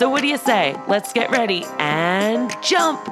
[0.00, 0.74] So, what do you say?
[0.88, 3.06] Let's get ready and jump.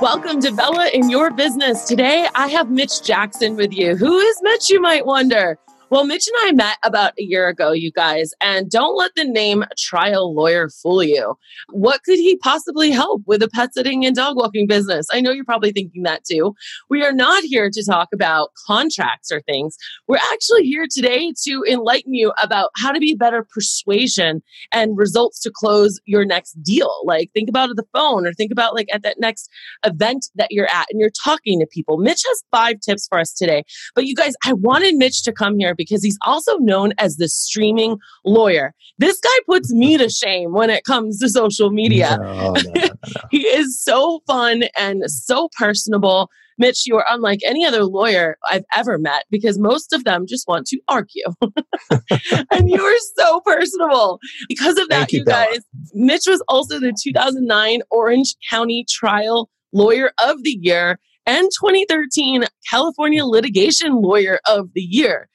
[0.00, 1.82] Welcome to Bella in Your Business.
[1.82, 3.96] Today, I have Mitch Jackson with you.
[3.96, 5.58] Who is Mitch, you might wonder?
[5.90, 9.24] Well, Mitch and I met about a year ago, you guys, and don't let the
[9.24, 11.34] name trial lawyer fool you.
[11.70, 15.08] What could he possibly help with a pet sitting and dog walking business?
[15.12, 16.54] I know you're probably thinking that too.
[16.88, 19.76] We are not here to talk about contracts or things.
[20.06, 25.40] We're actually here today to enlighten you about how to be better persuasion and results
[25.40, 27.02] to close your next deal.
[27.04, 29.50] Like think about the phone or think about like at that next
[29.84, 31.96] event that you're at and you're talking to people.
[31.96, 33.64] Mitch has five tips for us today.
[33.96, 37.28] But you guys, I wanted Mitch to come here because he's also known as the
[37.28, 38.74] streaming lawyer.
[38.98, 42.18] This guy puts me to shame when it comes to social media.
[42.20, 42.88] No, no, no,
[43.30, 46.28] he is so fun and so personable.
[46.58, 50.46] Mitch, you are unlike any other lawyer I've ever met because most of them just
[50.46, 51.24] want to argue.
[52.50, 54.20] and you are so personable.
[54.46, 55.60] Because of that, you, you guys,
[55.94, 63.24] Mitch was also the 2009 Orange County Trial Lawyer of the Year and 2013 California
[63.24, 65.28] Litigation Lawyer of the Year.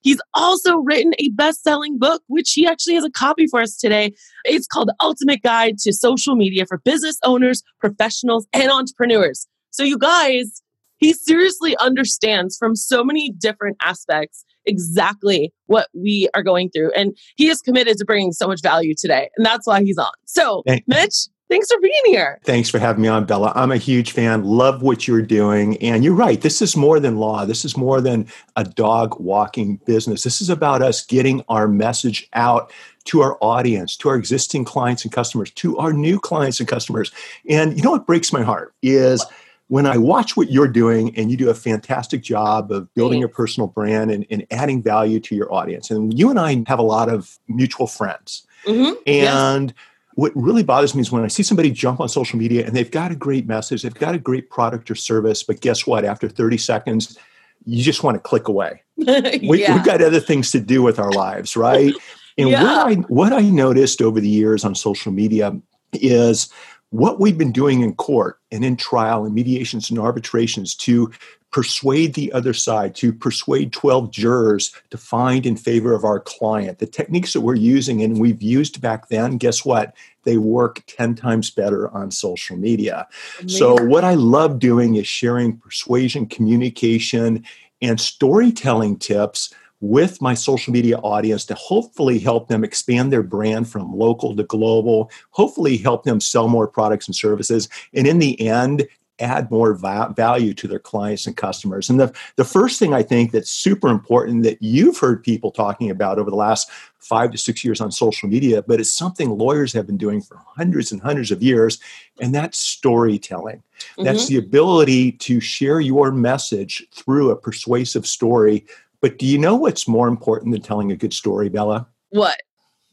[0.00, 3.76] He's also written a best selling book, which he actually has a copy for us
[3.76, 4.12] today.
[4.44, 9.46] It's called The Ultimate Guide to Social Media for Business Owners, Professionals, and Entrepreneurs.
[9.70, 10.62] So, you guys,
[10.98, 16.92] he seriously understands from so many different aspects exactly what we are going through.
[16.92, 19.30] And he is committed to bringing so much value today.
[19.36, 20.12] And that's why he's on.
[20.26, 22.38] So, Mitch, Thanks for being here.
[22.44, 23.52] Thanks for having me on, Bella.
[23.56, 24.44] I'm a huge fan.
[24.44, 25.76] Love what you're doing.
[25.78, 26.40] And you're right.
[26.40, 27.44] This is more than law.
[27.44, 30.22] This is more than a dog walking business.
[30.22, 32.72] This is about us getting our message out
[33.06, 37.10] to our audience, to our existing clients and customers, to our new clients and customers.
[37.48, 39.26] And you know what breaks my heart is
[39.66, 43.28] when I watch what you're doing and you do a fantastic job of building your
[43.28, 45.90] personal brand and, and adding value to your audience.
[45.90, 48.46] And you and I have a lot of mutual friends.
[48.66, 48.92] Mm-hmm.
[49.08, 49.76] And yes
[50.20, 52.90] what really bothers me is when I see somebody jump on social media and they've
[52.90, 56.04] got a great message, they've got a great product or service, but guess what?
[56.04, 57.18] After 30 seconds,
[57.64, 58.82] you just want to click away.
[58.96, 61.94] we, have got other things to do with our lives, right?
[62.38, 62.62] And yeah.
[62.62, 65.54] what I what I noticed over the years on social media
[65.92, 66.48] is
[66.88, 71.12] what we've been doing in court and in trial and mediations and arbitrations to
[71.50, 76.78] persuade the other side, to persuade 12 jurors to find in favor of our client.
[76.78, 79.94] The techniques that we're using and we've used back then, guess what?
[80.24, 83.06] They work 10 times better on social media.
[83.40, 83.58] Amazing.
[83.58, 87.44] So, what I love doing is sharing persuasion, communication,
[87.82, 93.68] and storytelling tips with my social media audience to hopefully help them expand their brand
[93.68, 98.40] from local to global, hopefully help them sell more products and services, and in the
[98.46, 98.86] end,
[99.20, 101.90] add more va- value to their clients and customers.
[101.90, 105.90] And the, the first thing I think that's super important that you've heard people talking
[105.90, 109.72] about over the last five to six years on social media, but it's something lawyers
[109.72, 111.78] have been doing for hundreds and hundreds of years,
[112.20, 113.56] and that's storytelling.
[113.56, 114.04] Mm-hmm.
[114.04, 118.66] That's the ability to share your message through a persuasive story.
[119.00, 121.88] But do you know what's more important than telling a good story, Bella?
[122.10, 122.38] What?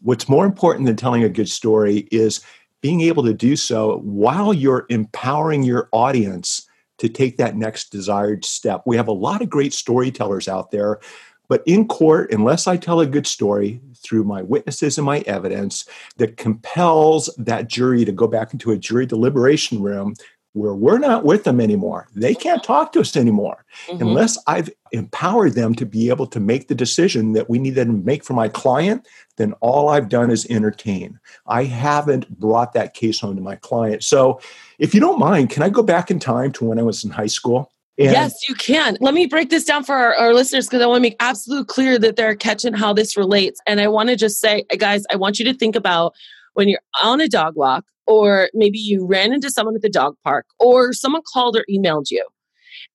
[0.01, 2.41] What's more important than telling a good story is
[2.81, 6.67] being able to do so while you're empowering your audience
[6.99, 8.83] to take that next desired step.
[8.85, 10.99] We have a lot of great storytellers out there,
[11.47, 15.85] but in court, unless I tell a good story through my witnesses and my evidence
[16.17, 20.15] that compels that jury to go back into a jury deliberation room
[20.57, 22.07] where we're not with them anymore.
[22.15, 24.01] They can't talk to us anymore mm-hmm.
[24.01, 27.87] unless I've empowered them to be able to make the decision that we need them
[27.87, 29.07] to make for my client.
[29.37, 31.19] Then all I've done is entertain.
[31.45, 34.03] I haven't brought that case home to my client.
[34.03, 34.39] So,
[34.79, 37.11] if you don't mind, can I go back in time to when I was in
[37.11, 37.71] high school?
[37.99, 38.97] And yes, you can.
[38.99, 41.67] Let me break this down for our, our listeners because I want to make absolute
[41.67, 43.59] clear that they're catching how this relates.
[43.65, 46.13] And I want to just say, guys, I want you to think about
[46.53, 50.15] when you're on a dog walk or maybe you ran into someone at the dog
[50.23, 52.25] park, or someone called or emailed you.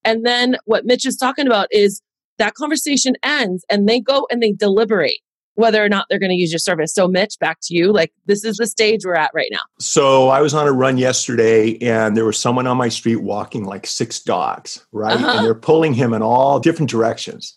[0.05, 2.03] And then what Mitch is talking about is
[2.39, 5.21] that conversation ends and they go and they deliberate
[5.55, 6.95] whether or not they're going to use your service.
[6.95, 7.93] So, Mitch, back to you.
[7.93, 9.61] Like, this is the stage we're at right now.
[9.79, 13.65] So, I was on a run yesterday and there was someone on my street walking
[13.65, 15.15] like six dogs, right?
[15.15, 15.37] Uh-huh.
[15.37, 17.57] And they're pulling him in all different directions.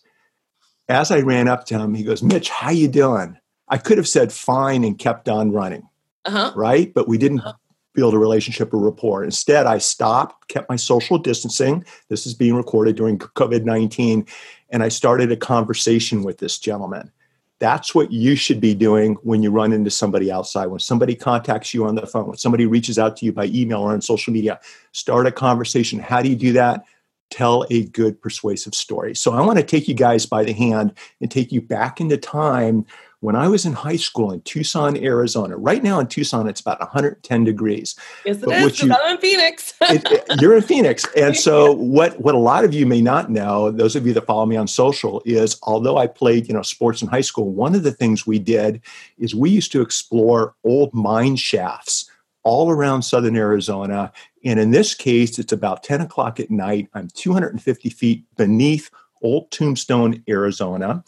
[0.89, 3.37] As I ran up to him, he goes, Mitch, how you doing?
[3.69, 5.87] I could have said fine and kept on running
[6.25, 6.53] uh-huh.
[6.55, 6.93] right?
[6.93, 7.53] But we didn't uh-huh.
[7.93, 9.23] build a relationship or rapport.
[9.23, 11.85] Instead, I stopped, kept my social distancing.
[12.09, 14.25] This is being recorded during COVID 19,
[14.69, 17.11] and I started a conversation with this gentleman.
[17.59, 20.67] That's what you should be doing when you run into somebody outside.
[20.67, 23.79] When somebody contacts you on the phone, when somebody reaches out to you by email
[23.79, 24.59] or on social media,
[24.91, 25.99] start a conversation.
[25.99, 26.83] How do you do that?
[27.29, 29.15] Tell a good persuasive story.
[29.15, 32.17] So I want to take you guys by the hand and take you back into
[32.17, 32.85] time
[33.19, 36.79] when I was in high school in Tucson, Arizona, right now in Tucson, it's about
[36.79, 37.95] 110 degrees.
[38.25, 39.73] Yes, it is, you, I'm in Phoenix.
[39.81, 41.05] it, it, you're in Phoenix.
[41.15, 44.25] And so what, what a lot of you may not know, those of you that
[44.25, 47.75] follow me on social, is although I played, you know, sports in high school, one
[47.75, 48.81] of the things we did
[49.17, 52.09] is we used to explore old mine shafts
[52.43, 54.11] all around southern Arizona.
[54.43, 56.89] And in this case, it's about 10 o'clock at night.
[56.93, 58.91] I'm 250 feet beneath
[59.21, 61.03] Old Tombstone, Arizona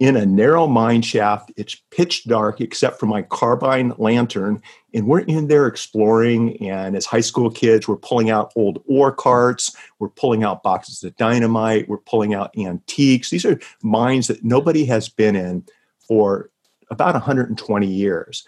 [0.00, 1.52] in a narrow mine shaft.
[1.56, 4.60] It's pitch dark except for my carbide lantern.
[4.94, 6.56] And we're in there exploring.
[6.66, 11.04] And as high school kids, we're pulling out old ore carts, we're pulling out boxes
[11.04, 13.30] of dynamite, we're pulling out antiques.
[13.30, 15.64] These are mines that nobody has been in
[15.98, 16.50] for
[16.90, 18.44] about 120 years.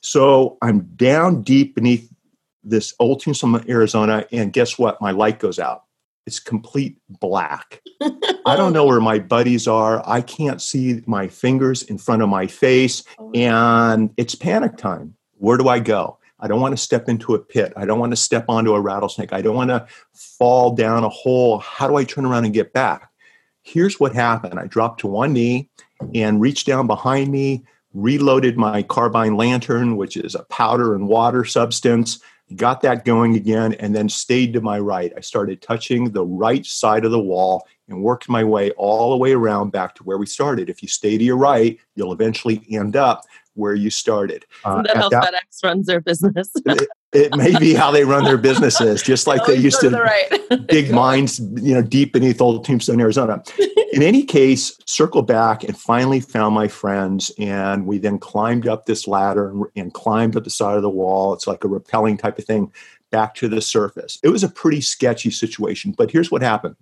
[0.00, 2.08] So I'm down deep beneath
[2.64, 5.00] this old Tucson, Arizona, and guess what?
[5.00, 5.82] My light goes out
[6.26, 7.82] it's complete black.
[8.46, 10.02] I don't know where my buddies are.
[10.08, 15.14] I can't see my fingers in front of my face, oh, and it's panic time.
[15.38, 16.18] Where do I go?
[16.38, 17.72] I don't want to step into a pit.
[17.76, 19.32] I don't want to step onto a rattlesnake.
[19.32, 21.58] I don't want to fall down a hole.
[21.58, 23.10] How do I turn around and get back?
[23.62, 25.70] Here's what happened I dropped to one knee
[26.14, 27.64] and reached down behind me,
[27.94, 32.18] reloaded my carbide lantern, which is a powder and water substance,
[32.56, 35.12] got that going again, and then stayed to my right.
[35.16, 39.16] I started touching the right side of the wall and worked my way all the
[39.16, 40.68] way around back to where we started.
[40.68, 43.22] If you stay to your right, you'll eventually end up
[43.54, 44.44] where you started.
[44.64, 46.52] Uh, that how that, FedEx runs their business?
[47.12, 50.66] It, may be how they run their businesses, just like they used to, right.
[50.68, 53.42] dig mines, you know, deep beneath old Tombstone, Arizona.
[53.92, 58.86] In any case, circle back and finally found my friends, and we then climbed up
[58.86, 61.34] this ladder and, and climbed up the side of the wall.
[61.34, 62.72] It's like a rappelling type of thing
[63.10, 64.18] back to the surface.
[64.22, 66.76] It was a pretty sketchy situation, but here's what happened.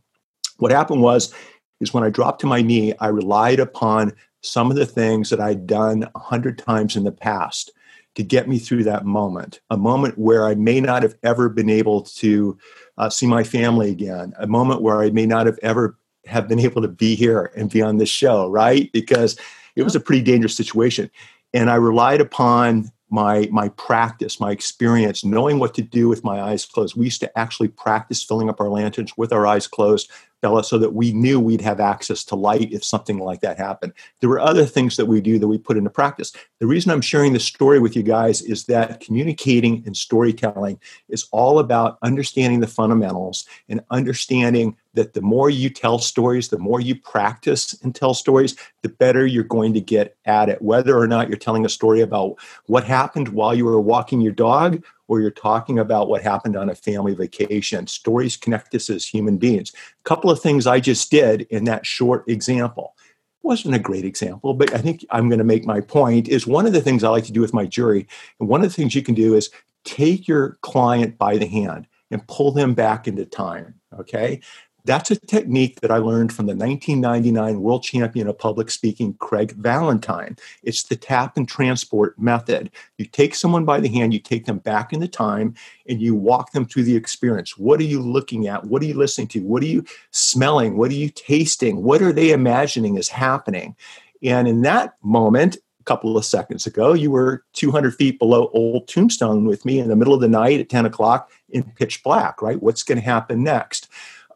[0.59, 1.35] What happened was,
[1.81, 4.13] is when I dropped to my knee, I relied upon
[4.43, 7.73] some of the things that I'd done a hundred times in the past
[8.17, 11.71] to get me through that moment, a moment where I may not have ever been
[11.71, 12.59] able to
[12.99, 15.97] uh, see my family again, a moment where I may not have ever
[16.27, 18.91] have been able to be here and be on this show, right?
[18.93, 19.39] Because
[19.77, 21.11] it was a pretty dangerous situation.
[21.55, 26.41] And I relied upon my my practice, my experience, knowing what to do with my
[26.41, 26.97] eyes closed.
[26.97, 30.11] We used to actually practice filling up our lanterns with our eyes closed
[30.43, 33.93] Bella, so that we knew we'd have access to light if something like that happened.
[34.21, 36.33] There were other things that we do that we put into practice.
[36.61, 40.79] The reason I'm sharing this story with you guys is that communicating and storytelling
[41.09, 46.59] is all about understanding the fundamentals and understanding that the more you tell stories, the
[46.59, 50.61] more you practice and tell stories, the better you're going to get at it.
[50.63, 54.33] Whether or not you're telling a story about what happened while you were walking your
[54.33, 57.85] dog or you're talking about what happened on a family vacation.
[57.89, 59.73] Stories connect us as human beings.
[59.75, 62.95] A couple of things I just did in that short example
[63.43, 66.65] wasn't a great example, but I think I'm going to make my point is one
[66.65, 68.07] of the things I like to do with my jury,
[68.39, 69.51] and one of the things you can do is
[69.83, 73.75] take your client by the hand and pull them back into time.
[73.99, 74.41] Okay.
[74.85, 79.53] That's a technique that I learned from the 1999 world champion of public speaking, Craig
[79.53, 80.37] Valentine.
[80.63, 82.71] It's the tap and transport method.
[82.99, 85.55] You take someone by the hand, you take them back in the time,
[85.89, 87.59] and you walk them through the experience.
[87.59, 88.65] What are you looking at?
[88.65, 89.41] What are you listening to?
[89.41, 90.77] What are you smelling?
[90.77, 91.83] What are you tasting?
[91.83, 93.77] What are they imagining is happening?
[94.23, 98.87] And in that moment, a couple of seconds ago, you were 200 feet below Old
[98.87, 102.43] Tombstone with me in the middle of the night at 10 o'clock in pitch black,
[102.43, 102.63] right?
[102.63, 103.89] What's going to happen next?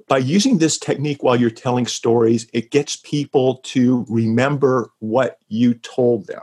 [0.07, 5.75] By using this technique while you're telling stories, it gets people to remember what you
[5.75, 6.43] told them.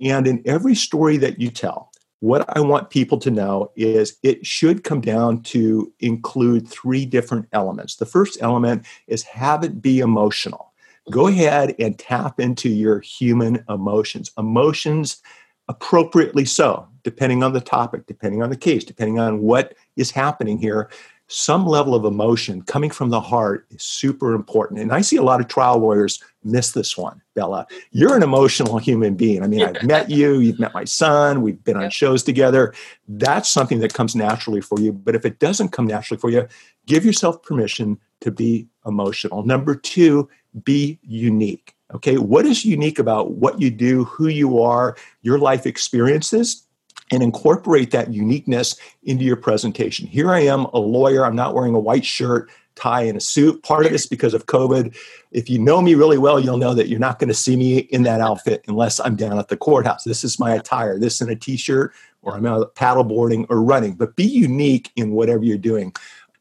[0.00, 4.44] And in every story that you tell, what I want people to know is it
[4.44, 7.96] should come down to include three different elements.
[7.96, 10.72] The first element is have it be emotional.
[11.10, 14.32] Go ahead and tap into your human emotions.
[14.36, 15.22] Emotions,
[15.68, 20.58] appropriately so, depending on the topic, depending on the case, depending on what is happening
[20.58, 20.90] here
[21.28, 24.80] some level of emotion coming from the heart is super important.
[24.80, 27.66] And I see a lot of trial lawyers miss this one, Bella.
[27.90, 29.42] You're an emotional human being.
[29.42, 32.72] I mean, I've met you, you've met my son, we've been on shows together.
[33.06, 34.90] That's something that comes naturally for you.
[34.92, 36.48] But if it doesn't come naturally for you,
[36.86, 39.44] give yourself permission to be emotional.
[39.44, 40.28] Number two,
[40.64, 41.74] be unique.
[41.94, 46.66] Okay, what is unique about what you do, who you are, your life experiences?
[47.10, 50.06] And incorporate that uniqueness into your presentation.
[50.06, 51.24] Here I am, a lawyer.
[51.24, 53.62] I'm not wearing a white shirt, tie, and a suit.
[53.62, 54.96] Part of this because of COVID.
[55.32, 57.78] If you know me really well, you'll know that you're not going to see me
[57.78, 60.04] in that outfit unless I'm down at the courthouse.
[60.04, 60.98] This is my attire.
[60.98, 63.94] This in a t-shirt, or I'm out paddleboarding or running.
[63.94, 65.94] But be unique in whatever you're doing.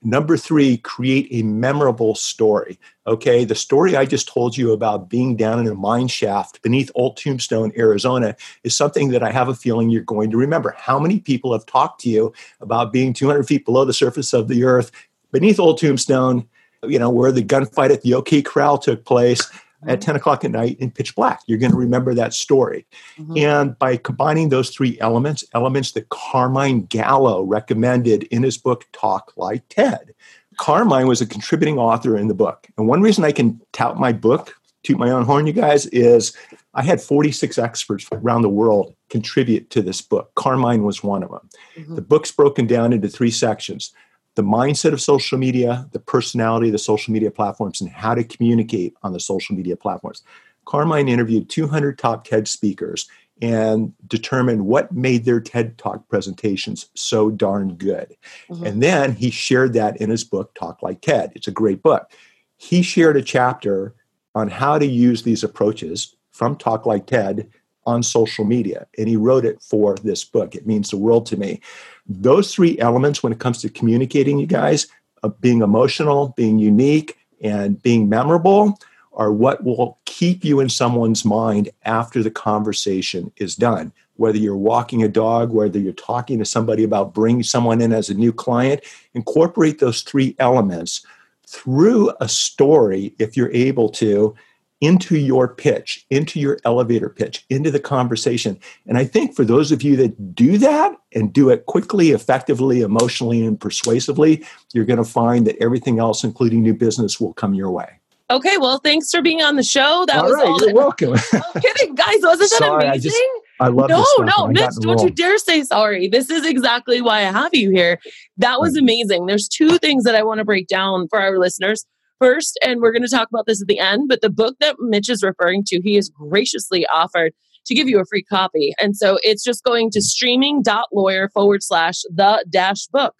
[0.03, 2.79] Number three, create a memorable story.
[3.07, 6.91] Okay, the story I just told you about being down in a mine shaft beneath
[6.93, 10.75] Old Tombstone, Arizona, is something that I have a feeling you're going to remember.
[10.77, 14.47] How many people have talked to you about being 200 feet below the surface of
[14.47, 14.91] the earth
[15.31, 16.47] beneath Old Tombstone,
[16.83, 19.49] you know, where the gunfight at the OK Corral took place?
[19.85, 21.41] At 10 o'clock at night in pitch black.
[21.45, 22.87] You're going to remember that story.
[23.17, 23.37] Mm-hmm.
[23.37, 29.33] And by combining those three elements, elements that Carmine Gallo recommended in his book, Talk
[29.37, 30.13] Like TED.
[30.57, 32.67] Carmine was a contributing author in the book.
[32.77, 36.35] And one reason I can tout my book, toot my own horn, you guys, is
[36.73, 40.31] I had 46 experts around the world contribute to this book.
[40.35, 41.49] Carmine was one of them.
[41.75, 41.95] Mm-hmm.
[41.95, 43.93] The book's broken down into three sections
[44.37, 48.23] the mindset of social media, the personality of the social media platforms, and how to
[48.23, 50.21] communicate on the social media platforms.
[50.65, 53.09] Carmine interviewed 200 top TED speakers
[53.41, 58.15] and determined what made their TED Talk presentations so darn good.
[58.47, 58.63] Mm-hmm.
[58.63, 61.31] And then he shared that in his book, Talk Like TED.
[61.33, 62.11] It's a great book.
[62.57, 63.95] He shared a chapter
[64.35, 67.49] on how to use these approaches from Talk Like TED
[67.87, 68.85] on social media.
[68.97, 70.53] And he wrote it for this book.
[70.53, 71.61] It means the world to me.
[72.07, 74.87] Those three elements, when it comes to communicating, you guys,
[75.23, 78.77] uh, being emotional, being unique, and being memorable,
[79.13, 83.91] are what will keep you in someone's mind after the conversation is done.
[84.15, 88.09] Whether you're walking a dog, whether you're talking to somebody about bringing someone in as
[88.09, 88.81] a new client,
[89.13, 91.05] incorporate those three elements
[91.47, 94.35] through a story if you're able to
[94.81, 98.59] into your pitch, into your elevator pitch, into the conversation.
[98.85, 102.81] And I think for those of you that do that and do it quickly, effectively,
[102.81, 107.53] emotionally, and persuasively, you're going to find that everything else, including new business, will come
[107.53, 107.99] your way.
[108.29, 110.03] Okay, well, thanks for being on the show.
[110.07, 110.61] That all was right, all.
[110.61, 111.13] You're welcome.
[111.33, 112.17] I'm kidding, guys.
[112.21, 113.11] Wasn't that Sorry, amazing?
[113.11, 113.21] I, just,
[113.59, 116.09] I love no, no, Mitch, don't you dare say sorry.
[116.09, 117.99] This is exactly why I have you here.
[118.37, 119.25] That was amazing.
[119.25, 121.85] There's two things that I want to break down for our listeners
[122.19, 124.75] first, and we're going to talk about this at the end, but the book that
[124.79, 127.33] Mitch is referring to, he has graciously offered
[127.65, 128.73] to give you a free copy.
[128.79, 133.13] And so it's just going to streaming.lawyer forward slash the dash book.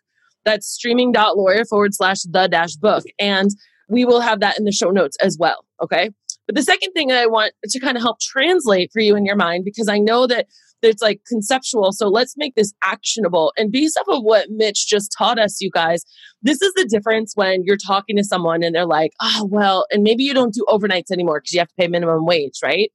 [0.45, 3.03] That's streaming.lawyer forward slash the dash book.
[3.19, 3.51] And
[3.89, 5.65] we will have that in the show notes as well.
[5.81, 6.09] Okay.
[6.45, 9.35] But the second thing I want to kind of help translate for you in your
[9.35, 10.47] mind, because I know that
[10.81, 11.91] it's like conceptual.
[11.91, 13.53] So let's make this actionable.
[13.57, 16.03] And based off of what Mitch just taught us, you guys,
[16.41, 20.03] this is the difference when you're talking to someone and they're like, oh, well, and
[20.03, 22.91] maybe you don't do overnights anymore because you have to pay minimum wage, right?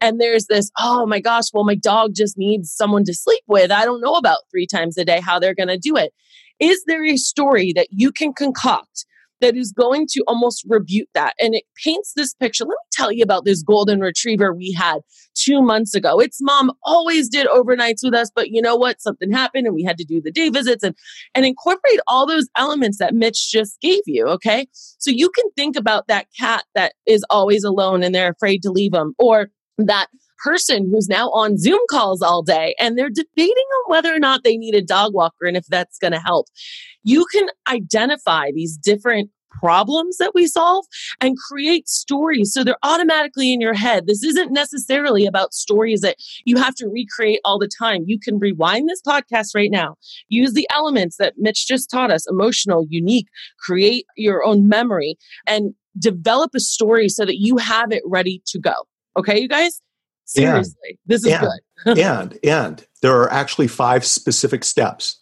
[0.00, 3.70] And there's this, oh my gosh, well, my dog just needs someone to sleep with.
[3.70, 6.12] I don't know about three times a day how they're going to do it.
[6.60, 9.06] Is there a story that you can concoct
[9.44, 11.34] that is going to almost rebuke that.
[11.38, 12.64] And it paints this picture.
[12.64, 15.00] Let me tell you about this golden retriever we had
[15.34, 16.18] two months ago.
[16.18, 19.02] Its mom always did overnights with us, but you know what?
[19.02, 20.96] Something happened and we had to do the day visits and,
[21.34, 24.26] and incorporate all those elements that Mitch just gave you.
[24.28, 24.66] Okay.
[24.72, 28.70] So you can think about that cat that is always alone and they're afraid to
[28.70, 30.06] leave them or that
[30.44, 34.44] person who's now on Zoom calls all day and they're debating on whether or not
[34.44, 36.46] they need a dog walker and if that's going to help.
[37.02, 39.30] You can identify these different
[39.60, 40.84] problems that we solve
[41.20, 44.06] and create stories so they're automatically in your head.
[44.06, 48.04] This isn't necessarily about stories that you have to recreate all the time.
[48.06, 49.96] You can rewind this podcast right now,
[50.28, 55.74] use the elements that Mitch just taught us emotional, unique, create your own memory, and
[55.98, 58.74] develop a story so that you have it ready to go.
[59.16, 59.80] Okay, you guys?
[60.26, 61.48] Seriously, and, this is and,
[61.84, 61.98] good.
[61.98, 65.20] and and there are actually five specific steps.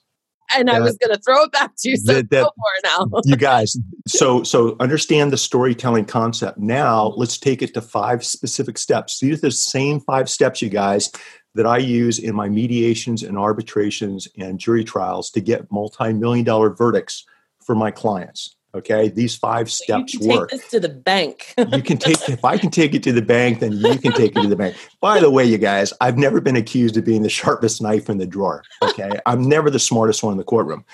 [0.54, 1.96] And I was going to throw it back to you.
[1.96, 2.50] So that, that,
[2.84, 3.08] now.
[3.24, 6.58] you guys, so so understand the storytelling concept.
[6.58, 9.20] Now let's take it to five specific steps.
[9.20, 11.10] These are the same five steps, you guys,
[11.54, 16.70] that I use in my mediations and arbitrations and jury trials to get multi-million dollar
[16.70, 17.24] verdicts
[17.64, 18.56] for my clients.
[18.74, 20.48] Okay, these five steps you work.
[20.48, 21.52] Take this to the bank.
[21.58, 24.34] you can take if I can take it to the bank, then you can take
[24.34, 24.76] it to the bank.
[25.00, 28.16] By the way, you guys, I've never been accused of being the sharpest knife in
[28.16, 28.64] the drawer.
[28.82, 30.86] Okay, I'm never the smartest one in the courtroom.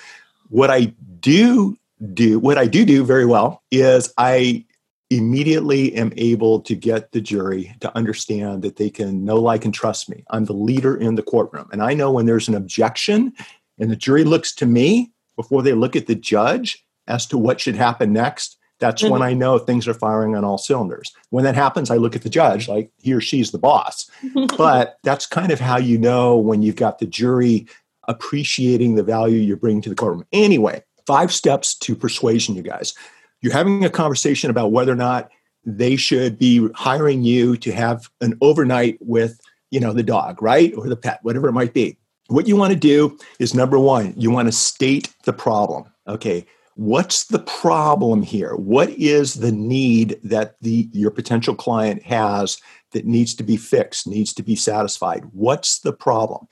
[0.49, 1.79] What I do
[2.15, 4.65] do, what I do do very well, is I
[5.11, 9.73] immediately am able to get the jury to understand that they can know, like, and
[9.73, 10.25] trust me.
[10.31, 13.33] I'm the leader in the courtroom, and I know when there's an objection,
[13.79, 17.61] and the jury looks to me before they look at the judge as to what
[17.61, 19.13] should happen next, That's mm-hmm.
[19.13, 21.13] when I know things are firing on all cylinders.
[21.31, 24.09] When that happens, I look at the judge like he or she's the boss.
[24.57, 27.67] but that's kind of how you know when you've got the jury
[28.07, 30.25] appreciating the value you're bringing to the courtroom.
[30.33, 32.95] Anyway, five steps to persuasion, you guys.
[33.41, 35.31] You're having a conversation about whether or not
[35.65, 40.73] they should be hiring you to have an overnight with, you know, the dog, right?
[40.77, 41.99] Or the pet, whatever it might be.
[42.29, 45.85] What you want to do is number one, you want to state the problem.
[46.07, 46.47] Okay,
[46.79, 48.55] what's the problem here?
[48.55, 52.61] What is the need that the your potential client has
[52.93, 55.25] that needs to be fixed needs to be satisfied?
[55.33, 56.47] What's the problem?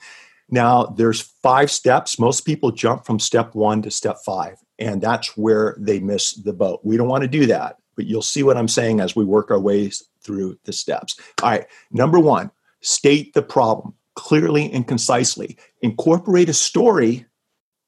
[0.49, 2.19] Now there's five steps.
[2.19, 6.53] Most people jump from step 1 to step 5 and that's where they miss the
[6.53, 6.81] boat.
[6.83, 9.49] We don't want to do that but you'll see what i'm saying as we work
[9.49, 11.17] our ways through the steps.
[11.41, 15.57] All right number 1 state the problem clearly and concisely.
[15.81, 17.25] Incorporate a story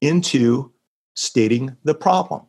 [0.00, 0.69] into
[1.20, 2.42] stating the problem.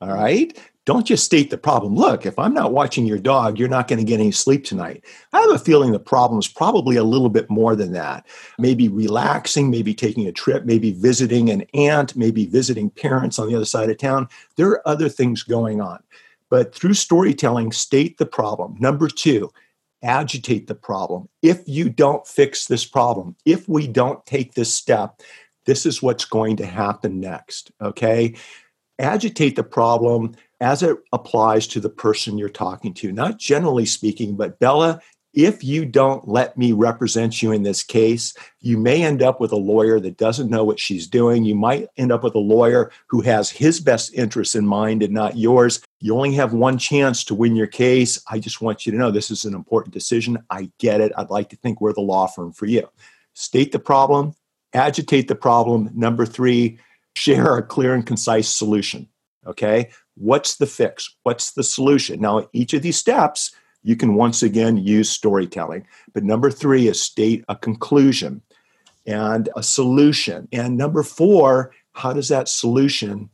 [0.00, 0.58] All right.
[0.86, 1.94] Don't just state the problem.
[1.94, 5.02] Look, if I'm not watching your dog, you're not going to get any sleep tonight.
[5.32, 8.26] I have a feeling the problem is probably a little bit more than that.
[8.58, 13.54] Maybe relaxing, maybe taking a trip, maybe visiting an aunt, maybe visiting parents on the
[13.54, 14.28] other side of town.
[14.56, 16.02] There are other things going on.
[16.50, 18.76] But through storytelling, state the problem.
[18.78, 19.50] Number two,
[20.02, 21.28] agitate the problem.
[21.40, 25.22] If you don't fix this problem, if we don't take this step,
[25.66, 27.72] this is what's going to happen next.
[27.80, 28.34] Okay.
[28.98, 34.36] Agitate the problem as it applies to the person you're talking to, not generally speaking,
[34.36, 35.00] but Bella,
[35.34, 39.50] if you don't let me represent you in this case, you may end up with
[39.50, 41.44] a lawyer that doesn't know what she's doing.
[41.44, 45.12] You might end up with a lawyer who has his best interests in mind and
[45.12, 45.82] not yours.
[46.00, 48.22] You only have one chance to win your case.
[48.30, 50.38] I just want you to know this is an important decision.
[50.50, 51.12] I get it.
[51.18, 52.88] I'd like to think we're the law firm for you.
[53.34, 54.34] State the problem,
[54.74, 55.90] agitate the problem.
[55.94, 56.78] Number three,
[57.16, 59.08] share a clear and concise solution.
[59.46, 59.90] Okay.
[60.16, 61.14] What's the fix?
[61.22, 62.20] What's the solution?
[62.20, 65.86] Now, each of these steps, you can once again use storytelling.
[66.12, 68.42] But number three is state a conclusion
[69.06, 70.48] and a solution.
[70.52, 73.28] And number four, how does that solution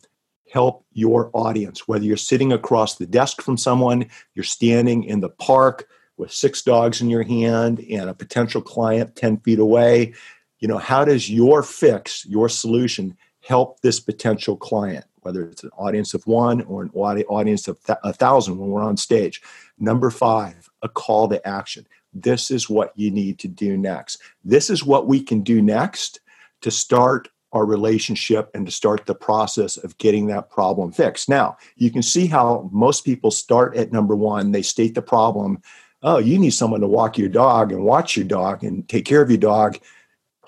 [0.50, 1.86] help your audience?
[1.86, 5.86] Whether you're sitting across the desk from someone, you're standing in the park
[6.16, 10.14] with six dogs in your hand and a potential client 10 feet away,
[10.60, 15.04] you know how does your fix your solution help this potential client?
[15.22, 18.82] Whether it's an audience of one or an audience of th- a thousand when we're
[18.82, 19.42] on stage.
[19.78, 21.86] Number five a call to action.
[22.14, 24.20] This is what you need to do next.
[24.44, 26.20] This is what we can do next
[26.62, 31.28] to start our relationship and to start the process of getting that problem fixed.
[31.28, 34.52] Now you can see how most people start at number one.
[34.52, 35.62] They state the problem
[36.02, 39.22] oh you need someone to walk your dog and watch your dog and take care
[39.22, 39.78] of your dog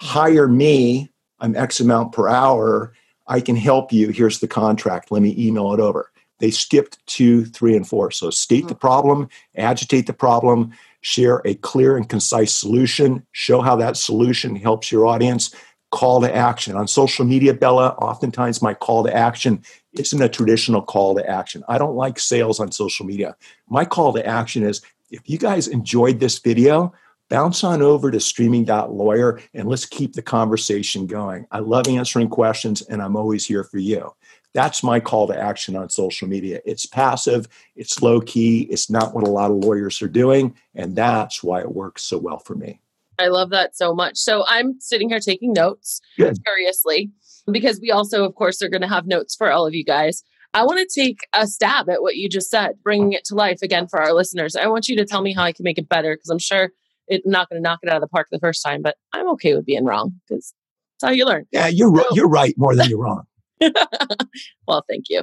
[0.03, 2.93] hire me, I'm X amount per hour.
[3.29, 4.09] I can help you.
[4.09, 5.12] Here's the contract.
[5.12, 6.11] Let me email it over.
[6.41, 8.11] They skipped two, three, and four.
[8.11, 8.81] So state the hmm.
[8.81, 14.91] problem, agitate the problem, share a clear and concise solution, show how that solution helps
[14.91, 15.55] your audience,
[15.93, 16.75] call to action.
[16.75, 19.62] On social media, Bella, oftentimes my call to action
[19.93, 21.62] isn't a traditional call to action.
[21.69, 23.37] I don't like sales on social media.
[23.69, 26.93] My call to action is if you guys enjoyed this video,
[27.33, 31.47] bounce on over to streaming.lawyer and let's keep the conversation going.
[31.51, 34.14] I love answering questions and I'm always here for you.
[34.53, 36.61] That's my call to action on social media.
[36.66, 40.55] It's passive, it's low key, it's not what a lot of lawyers are doing.
[40.75, 42.83] And that's why it works so well for me.
[43.18, 44.18] I love that so much.
[44.18, 46.37] So I'm sitting here taking notes Good.
[46.45, 47.12] curiously
[47.51, 50.23] because we also, of course, are going to have notes for all of you guys.
[50.53, 53.62] I want to take a stab at what you just said, bringing it to life
[53.62, 54.55] again for our listeners.
[54.55, 56.73] I want you to tell me how I can make it better because I'm sure
[57.09, 59.29] it, not going to knock it out of the park the first time, but I'm
[59.31, 60.55] okay with being wrong because
[61.01, 61.47] that's how you learn.
[61.53, 63.25] Yeah, you're so, you're right more than you're wrong.
[64.67, 65.23] well, thank you.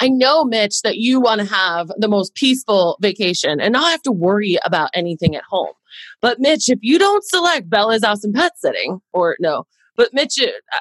[0.00, 4.02] I know, Mitch, that you want to have the most peaceful vacation and not have
[4.02, 5.72] to worry about anything at home.
[6.20, 9.66] But Mitch, if you don't select Bella's house and pet sitting, or no,
[9.96, 10.38] but Mitch,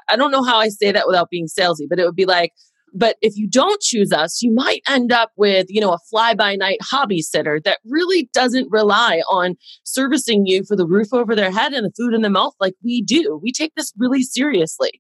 [0.10, 2.54] I don't know how I say that without being salesy, but it would be like,
[2.94, 6.34] but if you don't choose us, you might end up with, you know, a fly
[6.34, 11.36] by night hobby sitter that really doesn't rely on servicing you for the roof over
[11.36, 13.40] their head and the food in the mouth like we do.
[13.42, 14.92] We take this really seriously.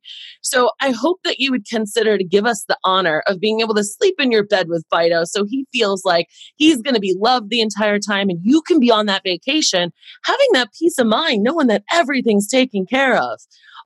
[0.41, 3.75] So I hope that you would consider to give us the honor of being able
[3.75, 7.15] to sleep in your bed with Fido so he feels like he's going to be
[7.19, 9.91] loved the entire time and you can be on that vacation
[10.23, 13.39] having that peace of mind knowing that everything's taken care of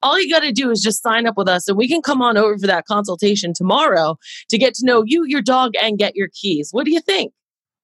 [0.04, 2.22] all you got to do is just sign up with us and we can come
[2.22, 4.18] on over for that consultation tomorrow
[4.50, 6.70] to get to know you, your dog, and get your keys.
[6.72, 7.34] What do you think?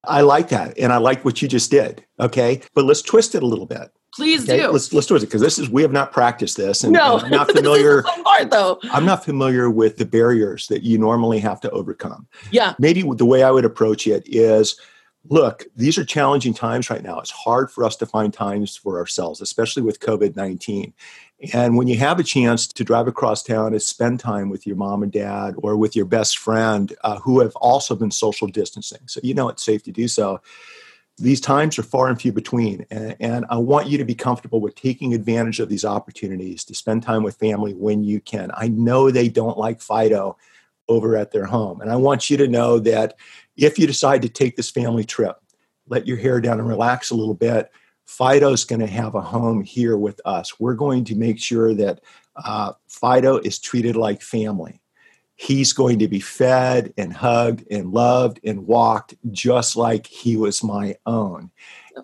[0.05, 0.77] I like that.
[0.77, 2.05] And I like what you just did.
[2.19, 2.61] Okay.
[2.75, 3.89] But let's twist it a little bit.
[4.15, 4.67] Please Okay, do.
[4.67, 7.25] let's let's do it because this is we have not practiced this, and, no, and
[7.25, 8.03] I'm not familiar.
[8.03, 8.79] the fun though.
[8.91, 12.27] I'm not familiar with the barriers that you normally have to overcome.
[12.51, 12.75] Yeah.
[12.77, 14.79] Maybe the way I would approach it is
[15.29, 17.19] look, these are challenging times right now.
[17.19, 20.93] It's hard for us to find times for ourselves, especially with COVID 19.
[21.53, 24.75] And when you have a chance to drive across town and spend time with your
[24.75, 29.07] mom and dad or with your best friend uh, who have also been social distancing,
[29.07, 30.41] so you know it's safe to do so,
[31.17, 32.85] these times are far and few between.
[32.89, 36.73] And, and, I want you to be comfortable with taking advantage of these opportunities to
[36.73, 38.49] spend time with family when you can.
[38.55, 40.37] I know they don't like Fido
[40.89, 41.81] over at their home.
[41.81, 43.15] And I want you to know that
[43.57, 45.37] if you decide to take this family trip,
[45.87, 47.71] let your hair down and relax a little bit.
[48.05, 50.59] Fido's going to have a home here with us.
[50.59, 52.01] We're going to make sure that
[52.35, 54.81] uh, Fido is treated like family.
[55.35, 60.63] He's going to be fed and hugged and loved and walked just like he was
[60.63, 61.51] my own.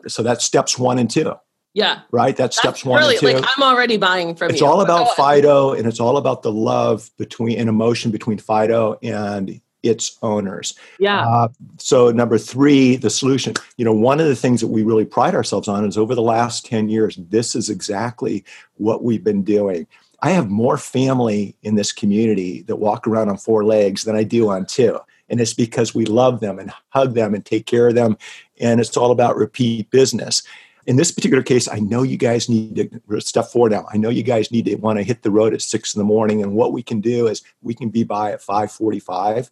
[0.07, 1.33] So that's steps one and two.
[1.73, 2.01] Yeah.
[2.11, 2.35] Right?
[2.35, 3.27] That's, That's steps one and two.
[3.27, 4.65] like I'm already buying from it's you.
[4.65, 5.15] It's all about.
[5.15, 10.77] Fido and it's all about the love between and emotion between Fido and its owners.
[10.99, 11.25] Yeah.
[11.25, 13.53] Uh, so number three, the solution.
[13.77, 16.21] You know, one of the things that we really pride ourselves on is over the
[16.21, 18.43] last 10 years, this is exactly
[18.75, 19.87] what we've been doing.
[20.21, 24.23] I have more family in this community that walk around on four legs than I
[24.23, 24.99] do on two.
[25.29, 28.17] And it's because we love them and hug them and take care of them.
[28.59, 30.43] And it's all about repeat business.
[30.89, 33.85] In this particular case, I know you guys need to step forward now.
[33.93, 36.03] I know you guys need to want to hit the road at six in the
[36.03, 36.41] morning.
[36.41, 39.51] And what we can do is we can be by at 545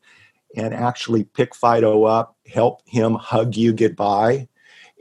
[0.56, 4.48] and actually pick Fido up, help him hug you goodbye,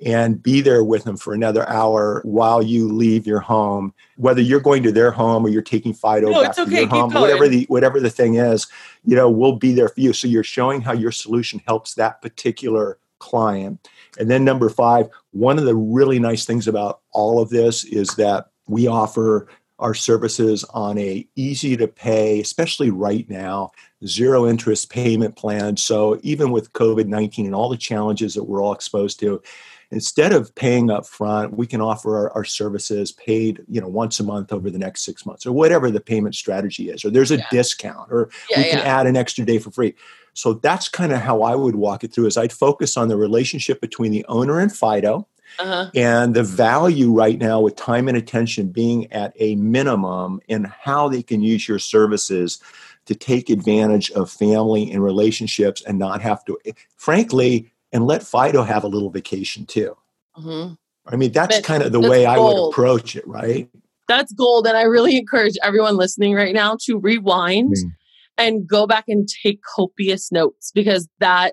[0.05, 3.95] and be there with him for another hour while you leave your home.
[4.19, 6.81] Whether you're going to their home or you're taking Fido No, back it's to your
[6.83, 7.23] Keep home, going.
[7.23, 8.67] whatever the whatever the thing is,
[9.07, 10.13] you know, we'll be there for you.
[10.13, 13.89] So you're showing how your solution helps that particular client.
[14.19, 18.09] And then number five, one of the really nice things about all of this is
[18.17, 19.49] that we offer
[19.79, 23.71] our services on a easy to pay, especially right now,
[24.07, 25.77] zero interest payment plan.
[25.77, 29.43] So even with COVID-19 and all the challenges that we're all exposed to,
[29.91, 34.19] instead of paying up front, we can offer our, our services paid, you know, once
[34.19, 37.31] a month over the next six months or whatever the payment strategy is, or there's
[37.31, 37.47] a Yeah.
[37.51, 38.99] discount or Yeah, we can yeah.
[38.99, 39.95] add an extra day for free.
[40.37, 43.17] So that's kind of how I would walk it through is I'd focus on the
[43.17, 45.27] relationship between the owner and Fido
[45.59, 45.91] Uh-huh.
[45.95, 51.09] and the value right now with time and attention being at a minimum and how
[51.09, 52.61] they can use your services
[53.07, 56.59] to take advantage of family and relationships and not have to
[56.97, 59.97] frankly and let Fido have a little vacation too.
[60.35, 60.75] hmm
[61.07, 63.71] I mean that's But kind of the that's way I would approach it, right?
[64.07, 64.67] That's gold.
[64.67, 67.93] And I really encourage everyone listening right now to rewind Mm.
[68.39, 71.53] And go back and take copious notes because that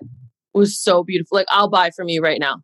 [0.52, 1.36] was so beautiful.
[1.36, 2.62] Like I'll buy from you right now.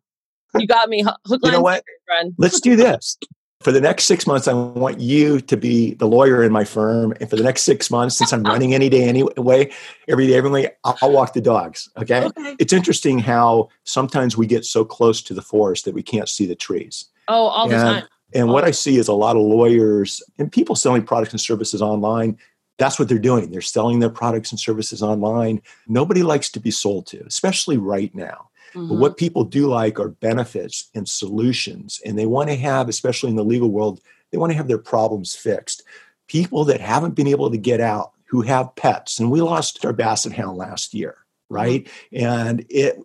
[0.57, 1.83] You got me ho- hook, You know what?
[2.05, 2.33] friend.
[2.37, 3.17] Let's do this.
[3.61, 7.13] For the next six months, I want you to be the lawyer in my firm.
[7.21, 9.71] And for the next six months, since I'm running any day anyway,
[10.07, 11.87] every day, every day, I'll, I'll walk the dogs.
[11.95, 12.25] Okay.
[12.25, 12.55] Okay.
[12.57, 16.47] It's interesting how sometimes we get so close to the forest that we can't see
[16.47, 17.05] the trees.
[17.27, 18.07] Oh, all the time.
[18.33, 21.81] And what I see is a lot of lawyers and people selling products and services
[21.81, 22.37] online.
[22.81, 23.51] That's what they're doing.
[23.51, 25.61] They're selling their products and services online.
[25.87, 28.49] Nobody likes to be sold to, especially right now.
[28.73, 28.97] But Mhm.
[28.97, 32.01] what people do like are benefits and solutions.
[32.05, 34.79] And they want to have, especially in the legal world, they want to have their
[34.79, 35.83] problems fixed.
[36.27, 39.93] People that haven't been able to get out, who have pets, and we lost our
[39.93, 41.17] basset hound last year,
[41.49, 41.87] right?
[42.13, 42.97] And it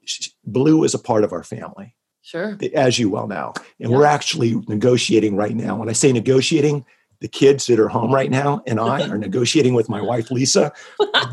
[0.45, 2.57] Blue is a part of our family, Sure.
[2.73, 3.53] as you well know.
[3.81, 3.97] And Yeah.
[3.99, 5.77] we're actually negotiating right now.
[5.77, 6.85] When I say negotiating,
[7.21, 10.73] the kids that are home right now and I are negotiating with my wife Lisa.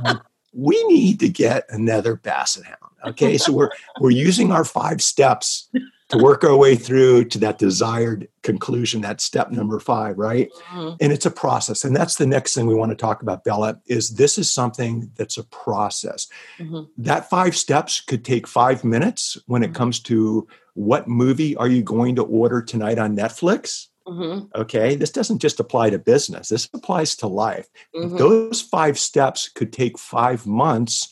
[0.06, 0.22] um,
[0.54, 2.78] we need to get another basset hound.
[3.06, 3.70] Okay, so we're
[4.00, 5.68] we're using our five steps
[6.10, 9.02] to work our way through to that desired conclusion.
[9.02, 10.50] That step number five, right?
[10.72, 10.96] Mhm.
[11.02, 13.82] And it's a process, and that's the next thing we want to talk about, Bella.
[13.88, 16.28] Is this is something that's a process.
[16.60, 16.88] Mhm.
[16.98, 19.76] That five steps could take five minutes when it Mhm.
[19.76, 23.88] comes to what movie are you going to order tonight on Netflix.
[24.08, 24.50] Mhm.
[24.56, 26.50] Okay, this doesn't just apply to business.
[26.50, 27.68] This applies to life.
[27.96, 28.18] Mhm.
[28.18, 31.12] Those five steps could take five months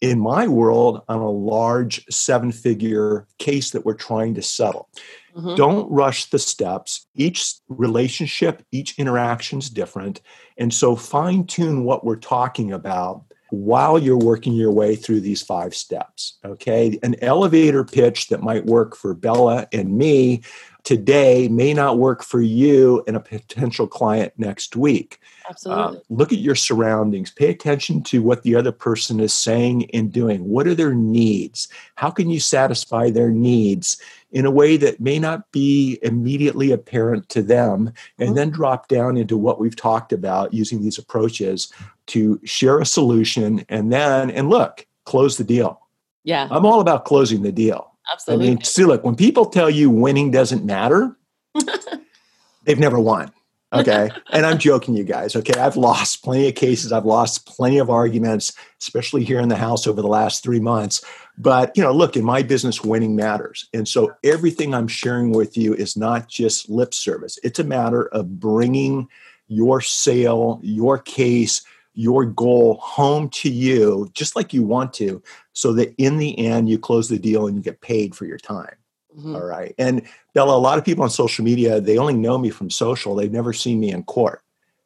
[0.00, 4.88] in my world on a large seven figure case that we're trying to settle.
[5.36, 5.56] Mhm.
[5.56, 7.06] Don't rush the steps.
[7.14, 10.22] Each relationship, each interaction is different.
[10.56, 15.42] And so fine tune what we're talking about while you're working your way through these
[15.42, 16.38] five steps.
[16.46, 16.98] Okay.
[17.02, 20.40] An elevator pitch that might work for Bella and me
[20.84, 25.20] today may not work for you and a potential client next week.
[25.48, 25.98] Absolutely.
[25.98, 27.30] Uh, look at your surroundings.
[27.30, 30.44] Pay attention to what the other person is saying and doing.
[30.44, 31.68] What are their needs?
[31.96, 37.28] How can you satisfy their needs in a way that may not be immediately apparent
[37.30, 37.92] to them?
[38.18, 38.34] And mm-hmm.
[38.36, 41.72] then drop down into what we've talked about using these approaches
[42.06, 45.80] to share a solution and then, and look, close the deal.
[46.24, 46.48] Yeah.
[46.50, 47.89] I'm all about closing the deal.
[48.12, 48.46] Absolutely.
[48.46, 51.16] I mean, see, look, when people tell you winning doesn't matter,
[52.64, 53.32] they've never won.
[53.72, 54.10] Okay.
[54.32, 55.36] and I'm joking, you guys.
[55.36, 55.58] Okay.
[55.58, 56.92] I've lost plenty of cases.
[56.92, 61.04] I've lost plenty of arguments, especially here in the house over the last three months.
[61.38, 63.68] But, you know, look, in my business, winning matters.
[63.72, 68.08] And so everything I'm sharing with you is not just lip service, it's a matter
[68.08, 69.08] of bringing
[69.46, 71.62] your sale, your case,
[71.94, 75.22] your goal home to you just like you want to
[75.52, 78.38] so that in the end you close the deal and you get paid for your
[78.38, 78.74] time
[79.16, 79.34] mm-hmm.
[79.34, 79.74] All right?
[79.78, 80.02] And
[80.34, 83.14] bella a lot of people on social media they only know me from social.
[83.14, 84.42] They've never seen me in court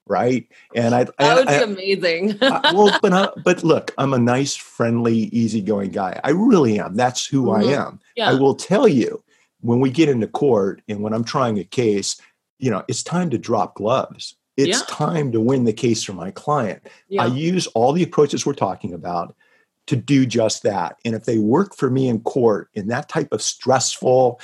[0.06, 0.46] right?
[0.74, 2.38] And i that would I, be amazing.
[2.42, 6.20] I, well but I, but look i'm a nice friendly easygoing guy.
[6.22, 6.94] I really am.
[6.94, 7.68] That's who mm-hmm.
[7.68, 8.30] i am yeah.
[8.30, 9.22] i will tell you
[9.60, 12.20] when we get into court and when i'm trying a case
[12.58, 14.86] you know it's time to drop gloves it's yeah.
[14.88, 16.82] time to win the case for my client.
[17.08, 17.24] Yeah.
[17.24, 19.34] I use all the approaches we're talking about
[19.86, 20.96] to do just that.
[21.04, 24.40] And if they work for me in court in that type of stressful,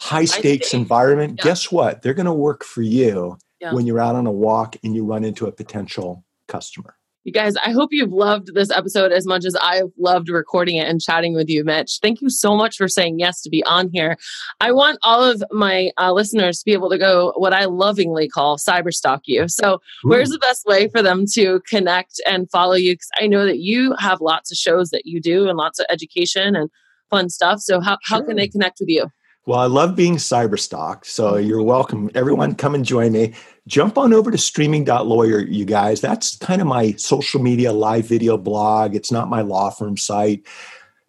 [0.00, 1.44] high stakes environment, yeah.
[1.44, 2.02] guess what?
[2.02, 3.38] They're going to work for you
[3.72, 6.96] when you're out on a walk and you run into a potential customer.
[7.24, 10.86] You guys, I hope you've loved this episode as much as I've loved recording it
[10.86, 11.98] and chatting with you, Mitch.
[12.02, 14.18] Thank you so much for saying yes to be on here.
[14.60, 18.28] I want all of my uh, listeners to be able to go what I lovingly
[18.28, 19.48] call cyberstalk you.
[19.48, 19.78] So, Ooh.
[20.10, 22.92] where's the best way for them to connect and follow you?
[22.92, 25.86] Because I know that you have lots of shows that you do and lots of
[25.88, 26.68] education and
[27.08, 27.60] fun stuff.
[27.60, 28.18] So, how, sure.
[28.18, 29.10] how can they connect with you?
[29.46, 31.04] Well, I love being cyberstalked.
[31.04, 31.46] So mm-hmm.
[31.46, 32.10] you're welcome.
[32.14, 33.34] Everyone, come and join me.
[33.66, 36.00] Jump on over to streaming.lawyer, you guys.
[36.00, 38.94] That's kind of my social media live video blog.
[38.94, 40.46] It's not my law firm site,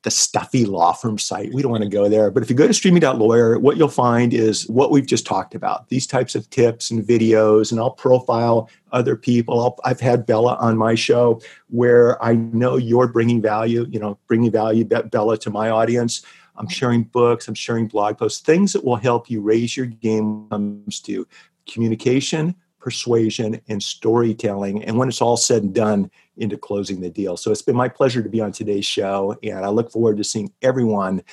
[0.04, 1.54] the stuffy law firm site.
[1.54, 2.30] We don't want to go there.
[2.30, 5.88] But if you go to streaming.lawyer, what you'll find is what we've just talked about
[5.88, 9.78] these types of tips and videos, and I'll profile other people.
[9.84, 14.18] i have had Bella on my show where I know you're bringing value, you know,
[14.28, 16.22] bringing value, Bella, to my audience.
[16.58, 20.48] I'm sharing books, I'm sharing blog posts, things that will help you raise your game
[20.50, 21.28] comes to
[21.70, 24.84] communication, persuasion, and storytelling.
[24.84, 27.38] And when it's all said and done, into closing the deal.
[27.38, 30.24] So it's been my pleasure to be on today's show, and I look forward to
[30.24, 31.24] seeing everyone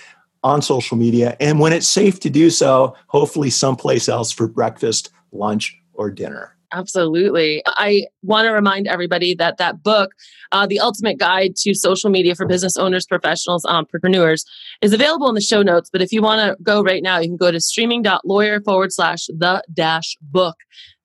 [0.44, 1.36] on social media.
[1.40, 6.56] And when it's safe to do so, hopefully someplace else for breakfast, lunch, or dinner.
[6.72, 7.62] Absolutely.
[7.66, 10.12] I want to remind everybody that that book,
[10.52, 14.44] uh, The Ultimate Guide to Social Media for Business Owners, Professionals, Entrepreneurs,
[14.80, 15.90] is available in the show notes.
[15.92, 19.26] But if you want to go right now, you can go to streaming.lawyer forward slash
[19.26, 20.56] the dash book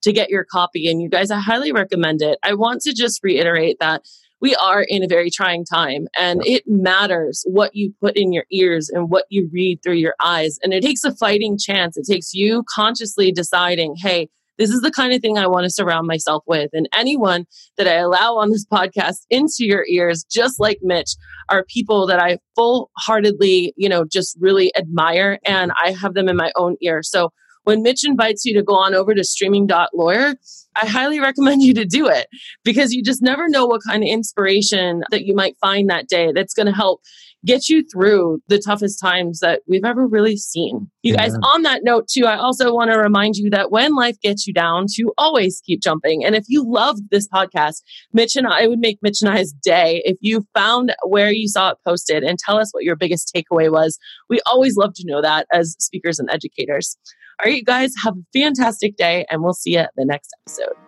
[0.02, 0.90] to get your copy.
[0.90, 2.38] And you guys, I highly recommend it.
[2.42, 4.02] I want to just reiterate that
[4.40, 8.44] we are in a very trying time and it matters what you put in your
[8.52, 10.58] ears and what you read through your eyes.
[10.62, 11.96] And it takes a fighting chance.
[11.96, 14.28] It takes you consciously deciding, hey,
[14.58, 16.70] this is the kind of thing I want to surround myself with.
[16.72, 21.10] And anyone that I allow on this podcast into your ears, just like Mitch,
[21.48, 26.28] are people that I full heartedly, you know, just really admire and I have them
[26.28, 27.02] in my own ear.
[27.02, 27.30] So
[27.64, 30.34] when Mitch invites you to go on over to streaming.lawyer,
[30.74, 32.26] I highly recommend you to do it
[32.64, 36.32] because you just never know what kind of inspiration that you might find that day
[36.34, 37.02] that's going to help
[37.46, 40.90] get you through the toughest times that we've ever really seen.
[41.02, 41.22] You yeah.
[41.22, 44.46] guys, on that note, too, I also want to remind you that when life gets
[44.46, 46.24] you down, to always keep jumping.
[46.24, 50.02] And if you loved this podcast, Mitch and I, would make Mitch and I's day
[50.04, 53.70] if you found where you saw it posted and tell us what your biggest takeaway
[53.70, 53.98] was.
[54.28, 56.96] We always love to know that as speakers and educators.
[57.40, 60.34] All right, you guys, have a fantastic day, and we'll see you at the next
[60.42, 60.87] episode.